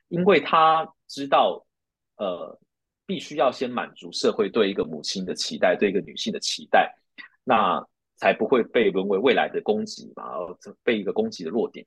[0.09, 1.63] 因为他知道，
[2.17, 2.59] 呃。
[3.07, 6.95] 必须要先满足社会对一个母亲的期待，对一个女性的期待，
[7.45, 7.85] 那
[8.17, 10.25] 才不会被沦为未来的攻击嘛，
[10.83, 11.85] 被一个攻击的弱点。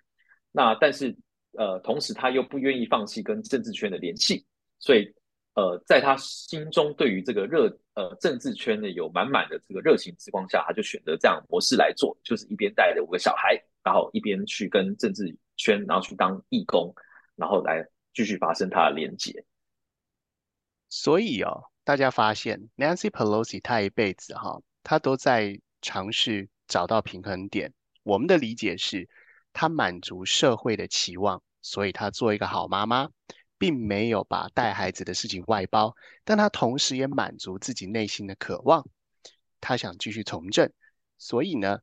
[0.51, 1.15] 那但是
[1.53, 4.45] 呃，同时他又不愿意放弃跟政治圈的联系，
[4.77, 5.11] 所以
[5.55, 16.93] 呃，在他心中对于这个热呃政治圈呢有满满的这个热情之光下，他就选择这样模式来做，就是一边带着五个小孩，然后一边去跟政治圈，然后去当义工，
[17.35, 19.43] 然后来继续发生他的连结。
[20.89, 27.73] 所以哦，大家发现 Nancy Pelosi 她一辈子哈，她都在尝试找到平衡点。
[28.03, 29.09] 我们的理解是，
[29.51, 33.09] 她满足社会的期望，所以她做一个好妈妈，
[33.57, 35.93] 并没有把带孩子的事情外包。
[36.23, 38.87] 但她同时也满足自己内心的渴望，
[39.59, 40.71] 她想继续从政。
[41.17, 41.79] 所以呢，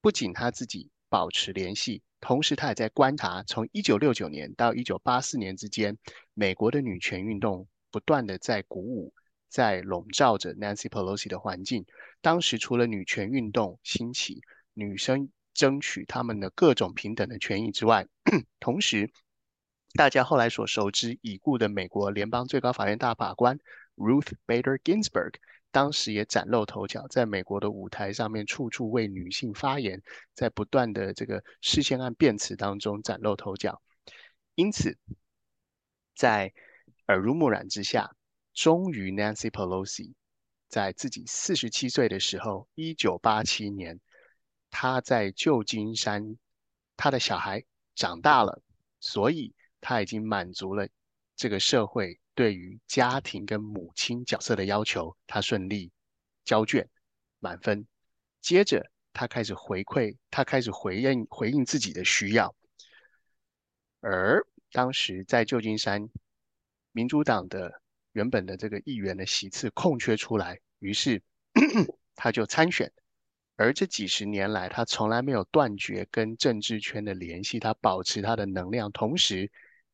[0.00, 5.98] 不仅她自己保持联系，同时她也在观察，从一九六九年到一九八四年之间，
[6.32, 7.68] 美国的女权运动。
[7.92, 9.14] 不断的在鼓舞，
[9.48, 11.86] 在笼罩着 Nancy Pelosi 的环境。
[12.20, 14.40] 当时除了女权运动兴起，
[14.74, 18.08] 女生争取他们的各种平等的权益之外，
[18.58, 19.12] 同时，
[19.94, 23.58] 大家后来所熟知已故的美国联邦最高法院大法官
[23.96, 25.34] Ruth Bader Ginsburg，
[25.70, 30.02] 当时也崭露头角，在美国的舞台上面处处为女性发言，
[30.34, 33.82] 在不断的这个事件案辩词当中崭露头角。
[34.54, 34.96] 因此，
[36.14, 36.54] 在
[37.12, 38.16] 耳濡目染之下，
[38.54, 40.14] 终于 Nancy Pelosi
[40.68, 44.00] 在自己四十七岁的时候，一九八七年，
[44.70, 46.38] 他在旧金山，
[46.96, 47.62] 他的小孩
[47.94, 48.62] 长大了，
[48.98, 50.88] 所以他已经满足了
[51.36, 55.92] 这个社会对于家庭跟母亲角色的要求，他顺利
[56.46, 56.88] 交卷
[57.40, 57.86] 满分，
[58.40, 62.54] 接着他开始回馈，他开始回应回应自己的需要。
[64.00, 66.08] 而当时在旧金山，
[66.92, 67.80] 民主党的
[68.12, 71.22] 原本的这个议员的席次空缺出来，于是
[72.14, 72.92] 他就参选。
[73.56, 79.50] 而这几十年来，他从来没有断绝跟政治圈的联系，他保持他的能量，同时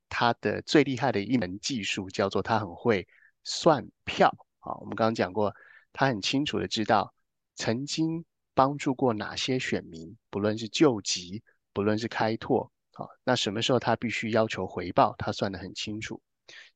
[0.09, 3.07] 他的最厉害的一门技术叫做他很会
[3.45, 4.29] 算票。
[4.61, 5.55] 啊，我们刚刚讲过，
[5.93, 7.13] 他很清楚的知道
[7.57, 12.73] 曾经帮助过哪些选民，不论是救急，不论是开拓。
[12.93, 15.15] 好，那什么时候他必须要求回报？
[15.19, 16.23] 他算得很清楚，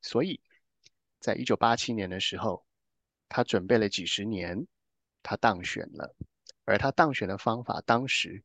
[0.00, 0.40] 所以，
[1.20, 2.64] 在一九八七年的时候，
[3.28, 4.66] 他准备了几十年，
[5.22, 6.14] 他当选了。
[6.64, 8.42] 而他当选的方法，当时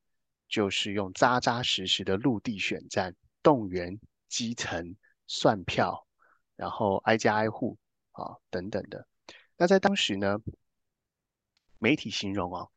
[0.48, 4.96] 就是用扎扎实实的陆地选战，动员基层
[5.28, 6.08] 算票，
[6.56, 7.78] 然后挨家挨户
[8.12, 9.08] 啊等等的。
[9.56, 10.40] 那在当时呢，
[11.80, 12.68] 媒体形容啊。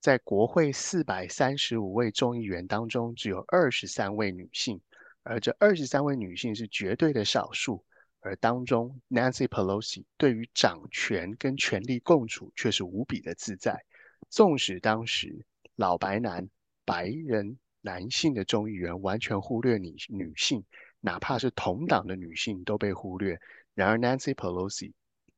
[0.00, 4.80] 在国会四百三十五位众议员当中，只有二十三位女性，
[5.28, 7.84] 而这二十三位女性是绝对的少数。
[8.20, 13.84] 而当中，Nancy Pelosi 对于掌权跟权力共处却是无比的自在。
[14.28, 15.44] 纵使当时
[15.76, 16.48] 老白男、
[16.84, 20.64] 白人男性的众议员完全忽略女女性，
[21.00, 23.40] 哪怕是同党的女性都被忽略，
[23.74, 24.92] 然而 Nancy Pelosi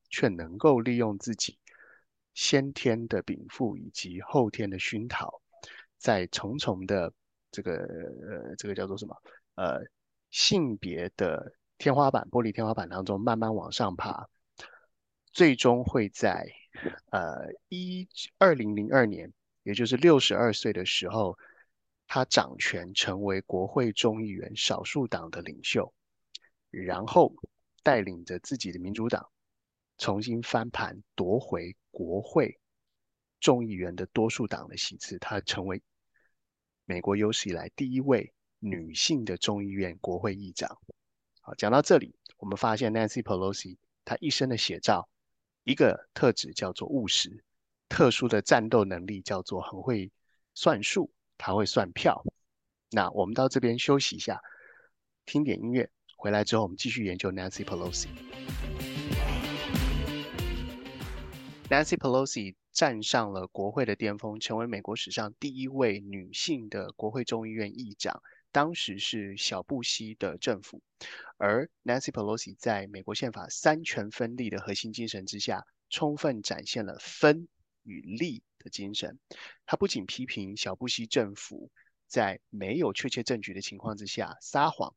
[0.08, 1.58] 却能够利用自己。
[2.32, 5.42] 先天的禀赋以及后天的熏陶，
[5.98, 7.12] 在重重的
[7.50, 9.14] 这个呃这个叫做什么
[9.60, 9.84] 呃
[10.30, 14.30] 性别的天花板玻璃天花板当中慢慢往上爬，
[15.32, 16.50] 最终会在
[17.10, 21.38] 呃一二零零二年，也就是六十二岁的时候，
[22.06, 25.92] 他掌权成为国会众议员少数党的领袖，
[26.70, 27.34] 然后
[27.82, 29.28] 带领着自己的民主党。
[29.98, 32.58] 重新翻盘夺回国会
[33.40, 35.82] 众议员的多数党的席次，他成为
[36.86, 40.78] 美国有史以来第一位女性的众议院国会议长。
[41.40, 45.08] 好，讲到这里，我们发现 Nancy Pelosi 她一生的写照，
[45.64, 47.42] 一个特质叫做务实，
[47.88, 50.12] 特殊的战斗能力叫做很会
[50.54, 52.22] 算数，她会算票。
[52.90, 54.42] 那我们到这边休息一下，
[55.24, 58.08] 听点音乐，回来之后我们继续研究 Nancy Pelosi。
[61.70, 68.22] Nancy Pelosi 站上了国会的巅峰，成为美国史上第一位女性的国会众议院议长。
[68.52, 70.82] 当时是小布希的政府，
[71.36, 77.48] 而 Nancy Pelosi 在美国宪法三权分立的核心精神之下，充分展现了分
[77.82, 79.18] 与立的精神。
[79.66, 81.70] 他不仅批评小布希政府
[82.06, 84.94] 在没有确切证据的情况之下撒谎、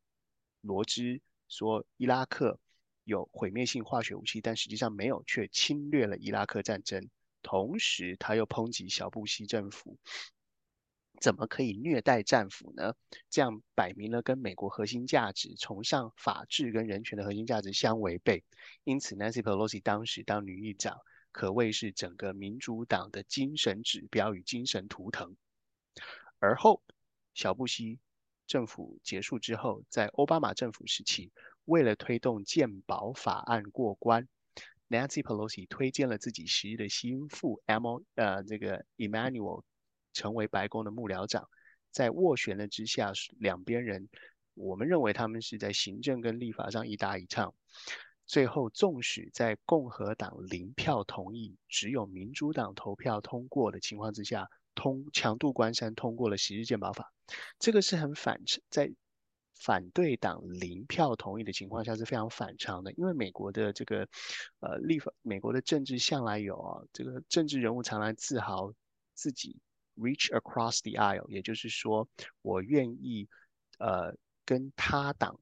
[0.60, 2.58] 罗织，说伊拉克。
[3.06, 7.10] 有毁灭性化学武器，但实际上没有，却侵略了伊拉克战争。
[7.42, 9.98] 同时，他又抨击小布希政府
[11.24, 12.94] 怎么可以虐待战俘呢？
[13.30, 18.44] 这样摆明了跟美国核心价值、崇尚法治跟人权的核心价值相违背。
[18.84, 20.98] 因此，Nancy Pelosi 当时当女议长，
[21.32, 25.34] 可谓是整个民主党的精神指标与精神图腾。
[26.40, 26.82] 而后，
[27.32, 28.00] 小布希
[28.46, 31.32] 政府结束之后，在奥巴马政府时期。
[31.64, 34.28] 为了推动健保法案过关
[34.90, 39.62] ，Nancy Pelosi 推荐了自己昔日的心腹 Emma 呃这个 Emmanuel
[40.14, 41.46] 成为白宫的幕僚长，
[41.90, 44.08] 在斡旋的之下，两边人
[44.54, 47.54] 我们认为他们是在行政跟立法上一搭一唱。
[48.24, 57.12] 最后，纵使在共和党零票同意，只有民主党投票通过的情况之下，通强渡关山通过了昔日健保法，
[57.58, 58.90] 这个是很反在。
[59.56, 64.06] 反对党零票同意的情况下是非常反常的，因为美国的这个
[64.58, 68.74] 呃立法，美国的政治向来有啊，这个政治人物常来自豪
[69.14, 69.56] 自己
[69.96, 72.08] reach across the aisle，也就是说
[72.42, 73.28] 我愿意
[73.78, 75.40] 呃跟他党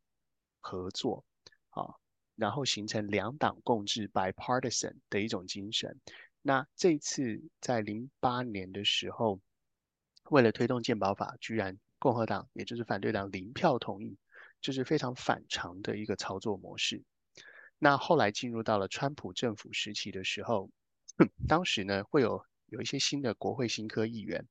[0.60, 1.24] 合作
[1.70, 1.94] 啊，
[2.36, 6.00] 然后形成两党共治 bipartisan 的一种精神。
[6.42, 9.40] 那这次在零八年的时候，
[10.30, 11.78] 为了推动健保法，居然。
[11.98, 14.18] 共和党，也就是反对党零票同意，
[14.60, 17.04] 这是非常反常的一个操作模式。
[17.78, 20.68] 那后来进入到了川普政府时期的时候，
[21.46, 24.48] 当时呢会有有一些新的国会新科议员，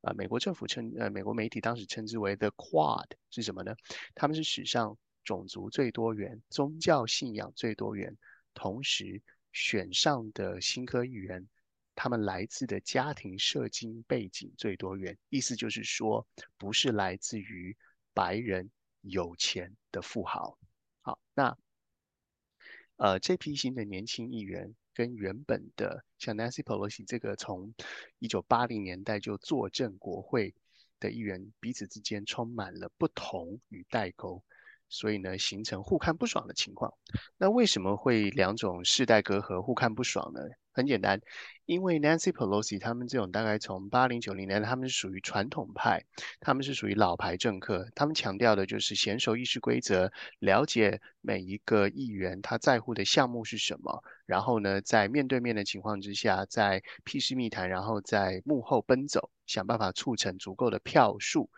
[0.00, 3.76] 啊，美国政府称，呃，美国媒体当时称之为 The Quad 是什么呢？
[4.16, 8.18] 他们是史上种族最多元、宗教信仰最多元，
[8.54, 11.48] 同时选上的新科议员。
[11.94, 17.76] 他们来自的家庭社经背景最多元，意思就是说，不是来自于
[18.14, 18.70] 白人
[19.02, 20.58] 有钱的富豪。
[21.02, 21.54] 好，那
[22.96, 27.72] 呃，这批新的年轻议员跟原本的像 Nancy Pelosi 这个从
[28.18, 30.54] 一九八零年代就坐镇国会
[30.98, 34.42] 的议员彼此之间充满了不同与代沟，
[34.90, 36.92] 所以呢，形成互看不爽的情况。
[37.38, 40.42] 那为什么会两种世代隔阂、互看不爽呢？
[40.72, 41.20] 很简单，
[41.66, 46.04] 因为 Nancy Pelosi 他们这种大概从八零九零年代，他们是属于传统派，
[46.40, 61.50] 他们是属于老牌政客，他们强调的就是娴熟议事规则，了解每一个议员他在乎的项目是什么，然后呢，在面对面的情况之下，在屁事密谈，然后在幕后奔走，想办法促成足够的票数。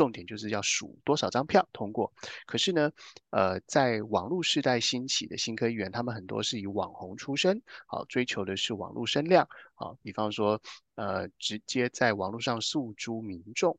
[0.00, 2.10] 重点就是要数多少张票通过。
[2.46, 2.90] 可是呢，
[3.28, 10.58] 呃，在网络时代兴起的新科议员，他们很多是以网红出身，好追求的是网络声量，好，比方说，
[10.94, 13.78] 呃，直接在网络上诉诸民众，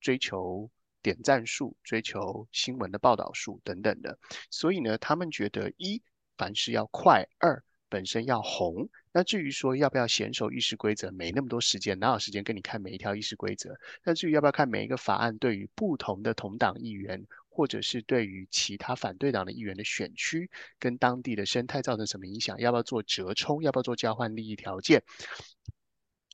[0.00, 0.68] 追求
[1.00, 4.18] 点赞数，追求新闻的报道数等等的。
[4.50, 6.02] 所以呢，他们觉得一
[6.36, 8.88] 凡事要快，二本身要红。
[9.16, 13.74] 那至于说要不要娴熟议事规则，没那么多时间，哪有时间跟你看每一条议事规则？
[14.04, 22.60] 那至于要不要看每一个法案对于不同的同党议员，或者是对于其他反对党的议员的选区跟当地的生态造成什么影响？
[22.60, 23.62] 要不要做折冲？
[23.62, 25.02] 要不要做交换利益条件？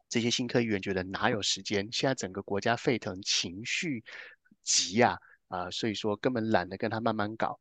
[0.09, 1.89] 这些新科议员觉得哪有时间？
[1.93, 4.03] 现在整个国家沸腾，情绪
[4.65, 7.61] 急呀，啊，所以说根本懒得跟他慢慢搞。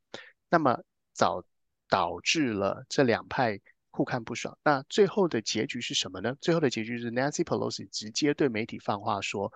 [0.49, 1.43] 那么早
[1.87, 3.61] 导致了这两派。
[3.91, 6.35] 互看不爽，那最后的结局是什么呢？
[6.39, 9.51] 最后的结局是 Nancy Pelosi 直接对媒体放话说：“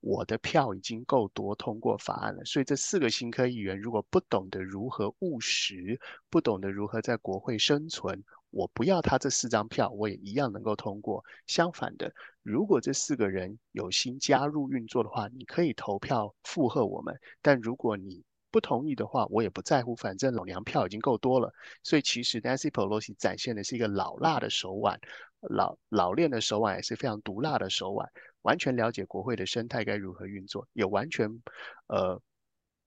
[0.00, 5.98] 我的票已经够多通过法案了。”所以这四个新科议员如果不懂得如何务实，
[6.28, 11.24] 不懂得如何在国会生存，我不要他这四张票，我也一样能够通过。
[11.46, 17.18] 相反的，如果这四个人有心加入运作的话，你可以投票附和我们。
[17.40, 21.52] 但如果你不同意的话，我也不在乎，反正老娘票已经够多了。
[21.82, 24.98] 所以其实 Nancy Pelosi 展现的是一个老辣的手腕，
[25.40, 28.08] 老老练的手腕也是非常毒辣的手腕，
[28.42, 31.42] 完全了解国会的生态该如何运作，也完全，
[31.88, 32.20] 呃，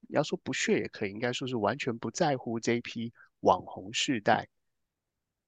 [0.10, 4.48] 要说不屑也可以，应该说是完全不在乎这批网红世代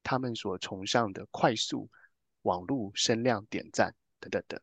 [0.04, 1.89] 他们所崇尚的快速
[2.43, 4.60] 网络声量点赞等等等。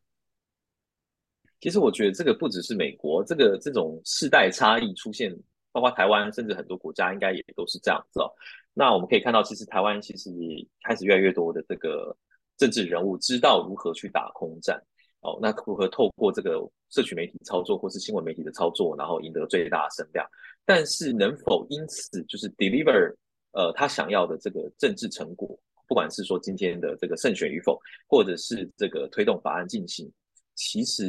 [1.61, 5.31] 其实我觉得这个不只是美国，这个这种世代差异出现，
[5.71, 8.25] 包括台湾，甚至很多国家应该也都是这样子哦。
[8.73, 12.17] 那我们可以看到，其实台湾其实也开始越来越多的这个
[12.57, 14.81] 政治人物知道如何去打空战
[15.19, 15.37] 哦。
[15.39, 20.27] 那如何透过这个社群媒体操作或是新闻媒体的操作，然后赢得最大的声量？
[20.65, 23.15] 但是能否因此就是 deliver
[23.51, 25.55] 呃他想要的这个政治成果，
[25.87, 30.11] 不管是说今天的这个胜选与否，或者是这个推动法案进行，
[30.55, 31.05] 其实。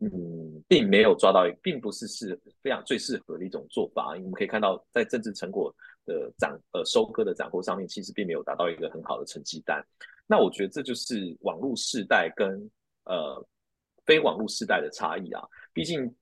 [0.00, 4.14] 嗯，并没有抓到，并不是是非常最适合的一种做法。
[4.16, 5.74] 因为我们可以看到，在政治成果
[6.06, 9.84] 的展呃收割的斩获上面，其实并没有达到一个很好的成绩单。
[10.24, 12.48] 那我觉得这就是网络世代跟
[13.06, 13.44] 呃
[14.06, 15.42] 非网络世代的差异啊。
[15.72, 16.14] 毕竟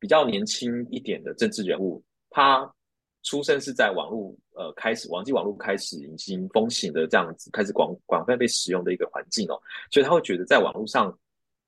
[0.00, 2.68] 比较年轻一点的政治人物，他
[3.22, 9.54] 出生是在网络呃开始网际网络开始已经风行的这样子，开始广广泛被使用的一个环境哦，
[9.92, 11.16] 所以他会觉得在网络上。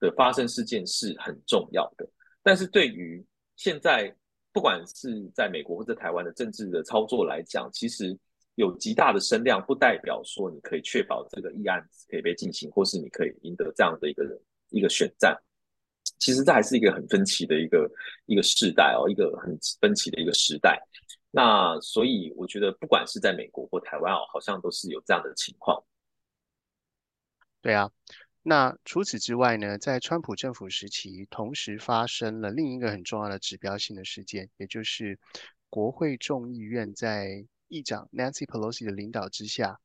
[0.03, 2.05] 的发生事件是很重要的，
[2.43, 4.13] 但是对于现在
[4.53, 8.19] 不管是在美国或者台湾的政治的操作来讲，其实
[8.57, 15.41] 有极大的声量，不代表说你可以确保这个议案可以被进行，或是你可以赢得这样的一个一个选战。
[16.19, 17.89] 其实这还是一个很分歧的一个
[18.27, 20.83] 一个时代哦，一个很分歧的一个时代。
[21.31, 25.81] 那所以我觉得，不管是在美国或台湾哦，好像都是有这样的情况。
[27.63, 27.91] 对啊。
[28.45, 35.17] 那除此之外呢，在川普政府时期，同时发生了另一个很重要的指标性的事件，也就是
[35.71, 39.79] 国会众议院在议长 Nancy Pelosi 的领导之下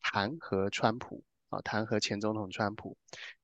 [0.00, 2.96] 弹劾川普啊，弹劾前总统川普。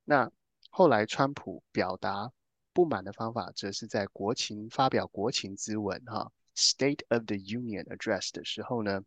[0.05, 0.31] 那
[0.71, 2.31] 后来川普表达
[2.73, 9.03] 不满的方法，则是在国情发表国情咨文哈 State of the Union Address 的时候呢，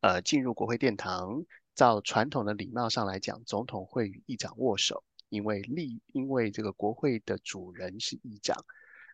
[0.00, 1.46] 呃，进入国会殿堂。
[1.80, 8.54] 照传统的礼貌上来讲，总统会与议长握手，因为立因为这个国会的主人是议长。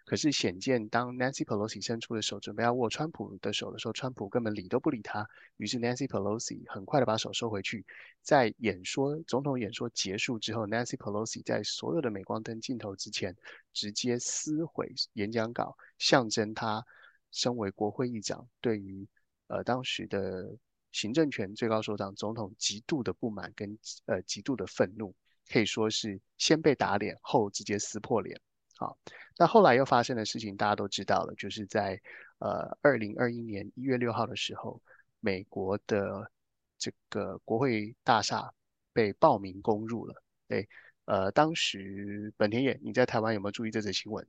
[0.05, 5.25] 可是显见，当 Nancy Pelosi 伸出的手准备要握川普的手的时候，川普根本理都不理他。
[5.59, 7.87] 于是 Nancy Pelosi 很快的把手收回去。
[8.21, 13.37] 在演说总统演说结束之后，Nancy Pelosi 在所有的镁光灯镜头之前
[13.73, 16.85] 直接撕毁演讲稿，象征他
[17.31, 19.07] 身为国会议长对于
[19.47, 20.59] 呃当时的。
[20.93, 25.15] 行政权最高首长总统极度的不满跟呃极度的愤怒，
[25.49, 28.41] 可以说是先被打脸后直接撕破脸。
[28.79, 28.99] 好，
[29.39, 32.01] 那后来又发生的事情大家都知道了，就是在
[32.39, 34.81] 呃二零二一年一月六号的时候，
[35.21, 36.31] 美国的
[36.79, 38.53] 这个国会大厦
[38.93, 40.23] 被暴民攻入了。
[40.47, 40.69] 对，
[41.07, 44.27] 呃，当时本田野，你在台湾有没有注意这则新闻？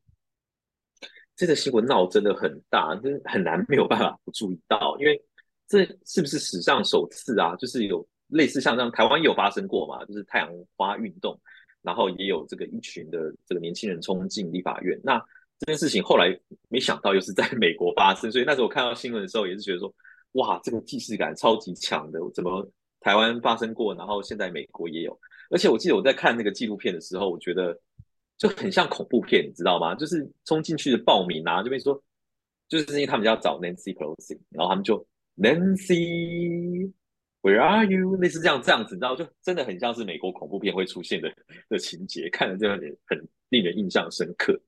[1.35, 5.21] 这个新闻闹真的很大，真很难没有办法不注意到，因为
[5.67, 7.55] 这是不是史上首次啊？
[7.57, 10.03] 就是有类似像这样，台湾也有发生过嘛？
[10.05, 11.39] 就是太阳花运动，
[11.81, 14.99] 然后也有这个一群的这个年轻人冲进立法院。
[15.03, 15.17] 那
[15.59, 16.37] 这件事情后来
[16.69, 19.93] 没想到又是在美国发生，所以那时候我看到新闻的时候也是觉得说，
[20.33, 22.67] 哇，这个既视感超级强的，怎么
[22.99, 25.19] 台湾发生过，然后现在美国也有？
[25.49, 27.77] 而且我记得我在看那个纪录片的时候，我觉得。
[28.37, 29.95] 就很像恐怖片，你知道吗？
[29.95, 31.99] 就是冲进去的暴民啊，就被说，
[32.69, 35.03] 就是因为他们要找 Nancy Pelosi，然后他们就
[35.37, 36.91] Nancy，Where
[37.61, 38.15] are you？
[38.17, 41.31] 类似这样这样子，你知道，就真的很像是美国恐怖片会出现的
[41.69, 44.59] 的情节，看了这样很令人印象深刻。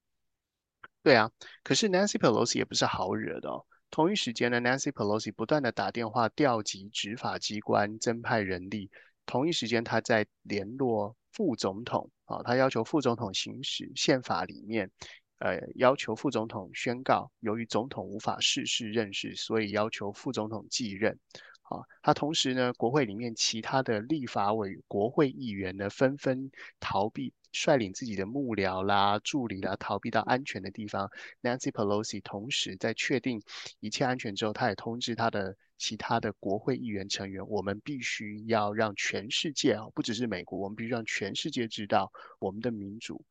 [1.01, 1.31] 对啊，
[1.63, 3.65] 可是 Nancy Pelosi 也不是好惹的哦。
[3.89, 8.91] 同一时间呢，Nancy Pelosi 不断的打电话调集执法机关，增派人力。
[9.25, 12.11] 同一时间，他在联络副总统。
[12.25, 14.91] 啊，他要求副总统行使宪法里面，
[15.39, 21.17] 呃，要求副总统宣告，由于总统无法逝世任事，所以要求副总统继任。
[21.63, 27.33] 啊，他同时呢，国会里面其他的立法委、国会议员呢，纷纷逃避。
[27.51, 31.09] 率领自己的幕僚啦、助理啦，逃避到安全的地方。
[31.41, 33.41] Nancy Pelosi 同时在确定
[33.79, 43.25] 一切安全之后，他也通知他的其他的国会议员成员：我们必须要让全世界啊，不只是美国，我们必须让全世界知道，我们的民主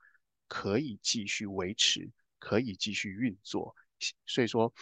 [0.49, 3.76] 可以继续维持，可以继续运作。
[4.26, 4.72] 所以说，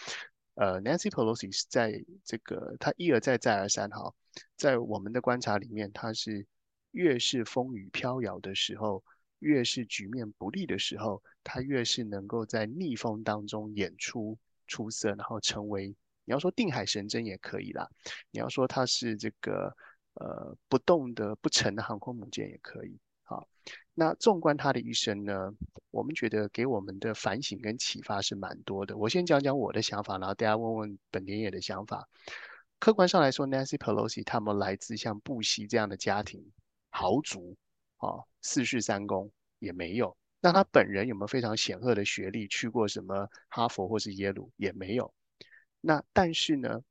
[0.55, 4.11] 呃，Nancy Pelosi 是在这个他一而再、再而三哈，
[4.55, 6.47] 在我们的观察里面，他是
[6.91, 9.03] 越是风雨飘摇的时候。
[9.39, 15.89] 越是局面不利的时候，他越是能够在逆风当中演出出色，然后成为
[16.25, 17.87] 你要说定海神针也可以啦，
[18.31, 19.71] 你要说他是这个
[20.15, 22.97] 呃不动的不沉的航空母舰也可以。
[23.29, 23.45] 好，
[23.93, 25.51] 那纵观他的一生呢，
[25.91, 28.95] 我们觉得给我们的反省跟启发是蛮多的。
[28.95, 32.07] 我先讲讲我的想法，然后大家问问本田野的想法。
[32.79, 36.51] 客观上来说，Nancy Pelosi 他们来自像布希这样的家庭
[36.89, 37.57] 豪族。
[37.97, 40.15] 啊，四世三公也没有。
[40.39, 42.47] 那他本人有没有非常显赫的学历？
[42.47, 45.11] 去过什么哈佛或是耶鲁也没有。
[45.81, 46.81] 那但是呢，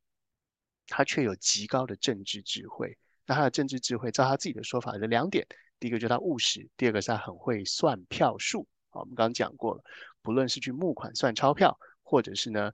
[0.85, 2.97] 他却有极高的政治智慧。
[3.25, 5.47] 那他的政治智慧，照他自己的说法是两点：
[5.79, 8.67] 第一个就是他务实，第二个是他很会算票数。
[8.89, 9.83] 好，我们刚刚讲过了，
[10.21, 12.71] 不论是去募款算钞票，或者是呢，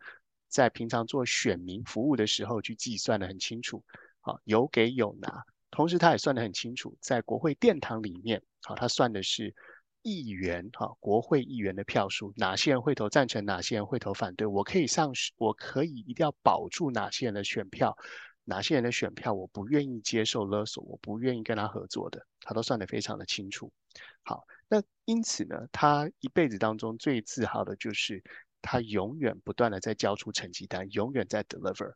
[0.48, 3.84] 在平常做选民服务的时候去计算的很清楚。
[4.22, 5.44] 好，有给有拿。
[5.70, 9.54] 同时，他也算得很清楚，在国会殿堂里面，好，他算的是
[10.04, 17.98] 议员，哈，国会议员的票数，哪些人会投赞成，哪些人会投反对，我可以上，我可以一定要保住哪些人的选票，
[18.46, 23.72] 哪些人的选票我不愿意接受勒索，我不愿意跟他合作的，他都算得非常的清楚。
[24.24, 28.24] 好，那因此呢，他一辈子当中最自豪的就是
[28.62, 31.94] 他永远不断的在交出成绩单，永远在 deliver。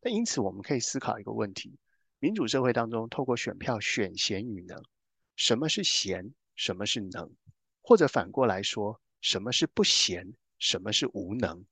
[0.00, 1.78] 那因此，我们可以思考一个问题。
[2.20, 4.82] 民主社会当中，透过选票选贤与能，
[5.36, 7.30] 什么是贤，什么是能？
[7.80, 11.64] 或者反过来说，什么是不贤，什么是无能？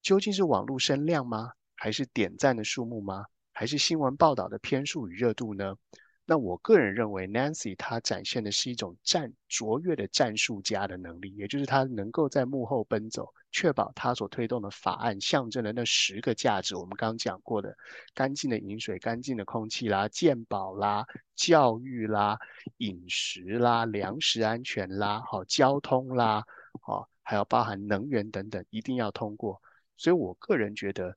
[0.00, 1.52] 究竟是网络声量吗？
[1.74, 3.26] 还是点赞的数目吗？
[3.58, 5.76] 还是新闻报道的篇数与热度呢？
[6.24, 16.76] 那我个人认为，Nancy 她展现的是一种战卓越的战术家的能力，也就是她能够在幕后奔走，确保她所推动的法案象征的那十个价值。
[16.76, 17.76] 我们刚刚讲过的，
[18.14, 21.04] 干净的饮水、干净的空气啦、健保啦、
[21.34, 22.38] 教育啦、
[22.76, 26.44] 饮食啦、粮食安全啦、好交通啦、
[26.80, 29.60] 好还有包含能源等等，一定要通过。
[29.96, 31.16] 所以我个人觉得，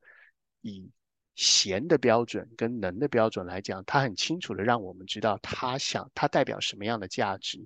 [0.62, 0.90] 以
[1.34, 7.58] 贤的标准跟能的标准来讲，他很清楚的让我们知道他想他代表什么样的价值，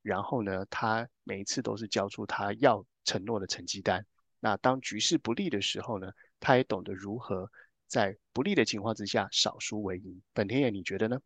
[0.00, 4.04] 然后呢，他每一次都是交出他要承诺的成绩单。
[4.40, 6.10] 那当局势不利的时候呢，
[6.40, 7.50] 他也懂得如何
[7.86, 10.22] 在不利的情况之下少输为赢。
[10.32, 11.20] 本田野，你觉得呢？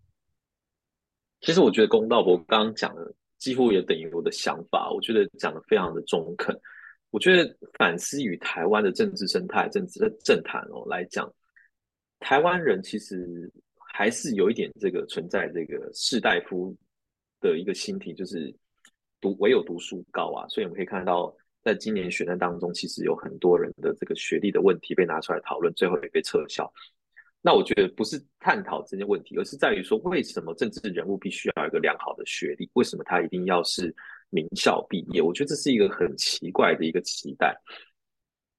[1.40, 6.58] 其实我觉得公道伯刚刚讲的几乎也等于我的想法，我觉得讲的非常的中肯。
[7.10, 11.32] 我觉得反思与台湾的政治生态、政治的政坛哦来讲。
[12.20, 16.74] 台湾人其实还是有一点这个存在这个士大夫
[17.40, 18.54] 的一个心体，就是
[19.20, 26.70] 读唯有读书高啊，所以我们可以看到，在今年选战当中，其实有很多人的这个学历的问题被拿出来讨论，最后也被撤销。
[27.42, 32.68] 那我觉得不是探讨这些问题，而是在于说，为什么政治人物必须要有一个良好的学历？
[32.72, 33.94] 为什么他一定要是
[34.30, 35.22] 名校毕业？
[35.22, 37.56] 我觉得这是一个很奇怪的一个期待。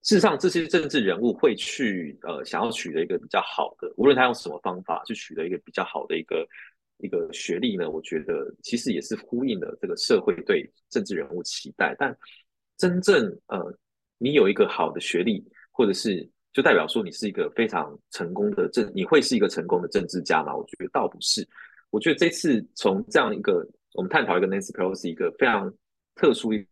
[0.08, 6.48] 事实上，这些政治人物会去呃想要取得一个比较好的，无论他用什么方法去取得一个比较好的一个
[7.00, 7.90] 一个学历呢？
[7.90, 11.94] 我觉得其实也是呼应了这个社会对政治人物期待。
[12.00, 12.18] 但
[12.78, 13.78] 真正呃，
[14.18, 20.56] 你有一个好的学历，或者是就代表说你是一个非常成功的政，你会是一个成功的政治家吗？
[20.56, 21.46] 我觉得倒不是。
[21.90, 25.70] 我觉得这次从这样一个我们探讨一个 Nancy Pelosi 一个非常
[26.16, 26.66] 特殊一，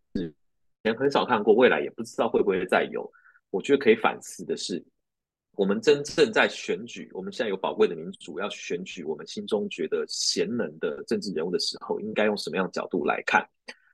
[0.83, 3.11] 前很少看过，未来也不知道会不会再有。
[3.49, 4.83] 我觉得可以反思的是，
[5.53, 13.47] 我们真正在选举，我们现在有宝贵的民主，要选举我们心中觉得贤能的政治人物的时候，应该用什么样的角度来看？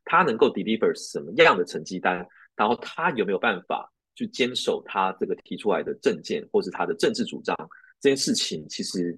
[0.04, 2.26] 他能够 deliver 什么样的成绩单？
[2.56, 7.56] 然后他有没有办法去坚守他这个提出来的政见，或是他的政治主张？
[8.00, 9.16] 这件事情其实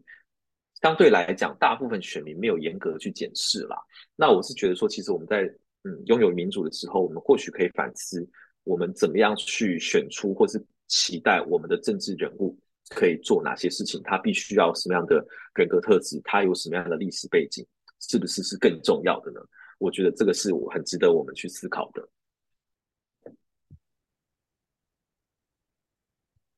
[0.82, 3.78] 相对来讲，大部分选民没有严格去检视啦。
[4.18, 5.44] 那我是觉得说，其实我们在
[5.84, 8.30] 嗯拥有民主的时候，我们或许可以反思。
[8.64, 12.58] 我们怎么样去选出，或是期待我们的政治人物
[12.90, 14.02] 可以做哪些事情？
[14.04, 15.16] 他必须要什么样的
[15.56, 16.22] 人格特质？
[16.24, 17.66] 他有什么样的历史背景？
[18.00, 19.40] 是不是是更重要的呢？
[19.80, 22.08] 我觉得这个是我很值得我们去思考的。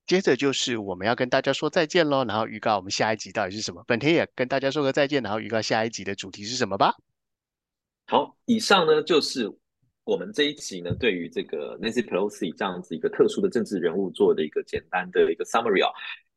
[0.06, 3.84] 接着就是我们要跟大家说再见喽，然后预告我们下一集到底是什么。
[3.88, 6.95] 本天也跟大家说个再见，然后预告下一集的主题是什么吧。
[8.06, 9.51] 好，以上呢就是。
[10.06, 15.91] 我们这一集呢，对于这个 Nancy Pelosi 这样子一个特殊的政治人物做的一个简单的一个 summary 啊，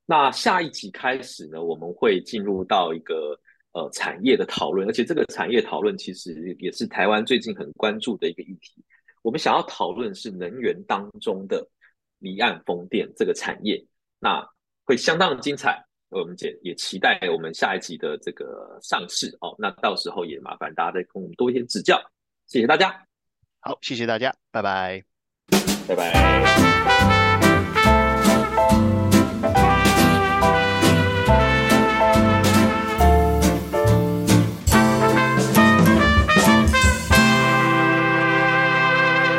[0.06, 3.38] 那下一集开始呢，我们会进入到一个
[3.72, 8.82] 呃产业的讨论，而且这个产业讨论其实也是台湾最近很关注的一个议题。
[9.20, 11.68] 我们想要讨论是能源当中的
[12.20, 13.84] 离岸风电这个产业，
[14.18, 14.42] 那
[14.84, 15.84] 会相当的精彩。
[16.08, 22.00] 我们也也期待我们下一集的这个上市哦，那到时候也麻烦大家再跟我们多一些指教，
[22.46, 23.07] 谢谢大家。
[23.68, 25.04] 好，谢谢大家，拜拜，
[25.86, 27.17] 拜拜。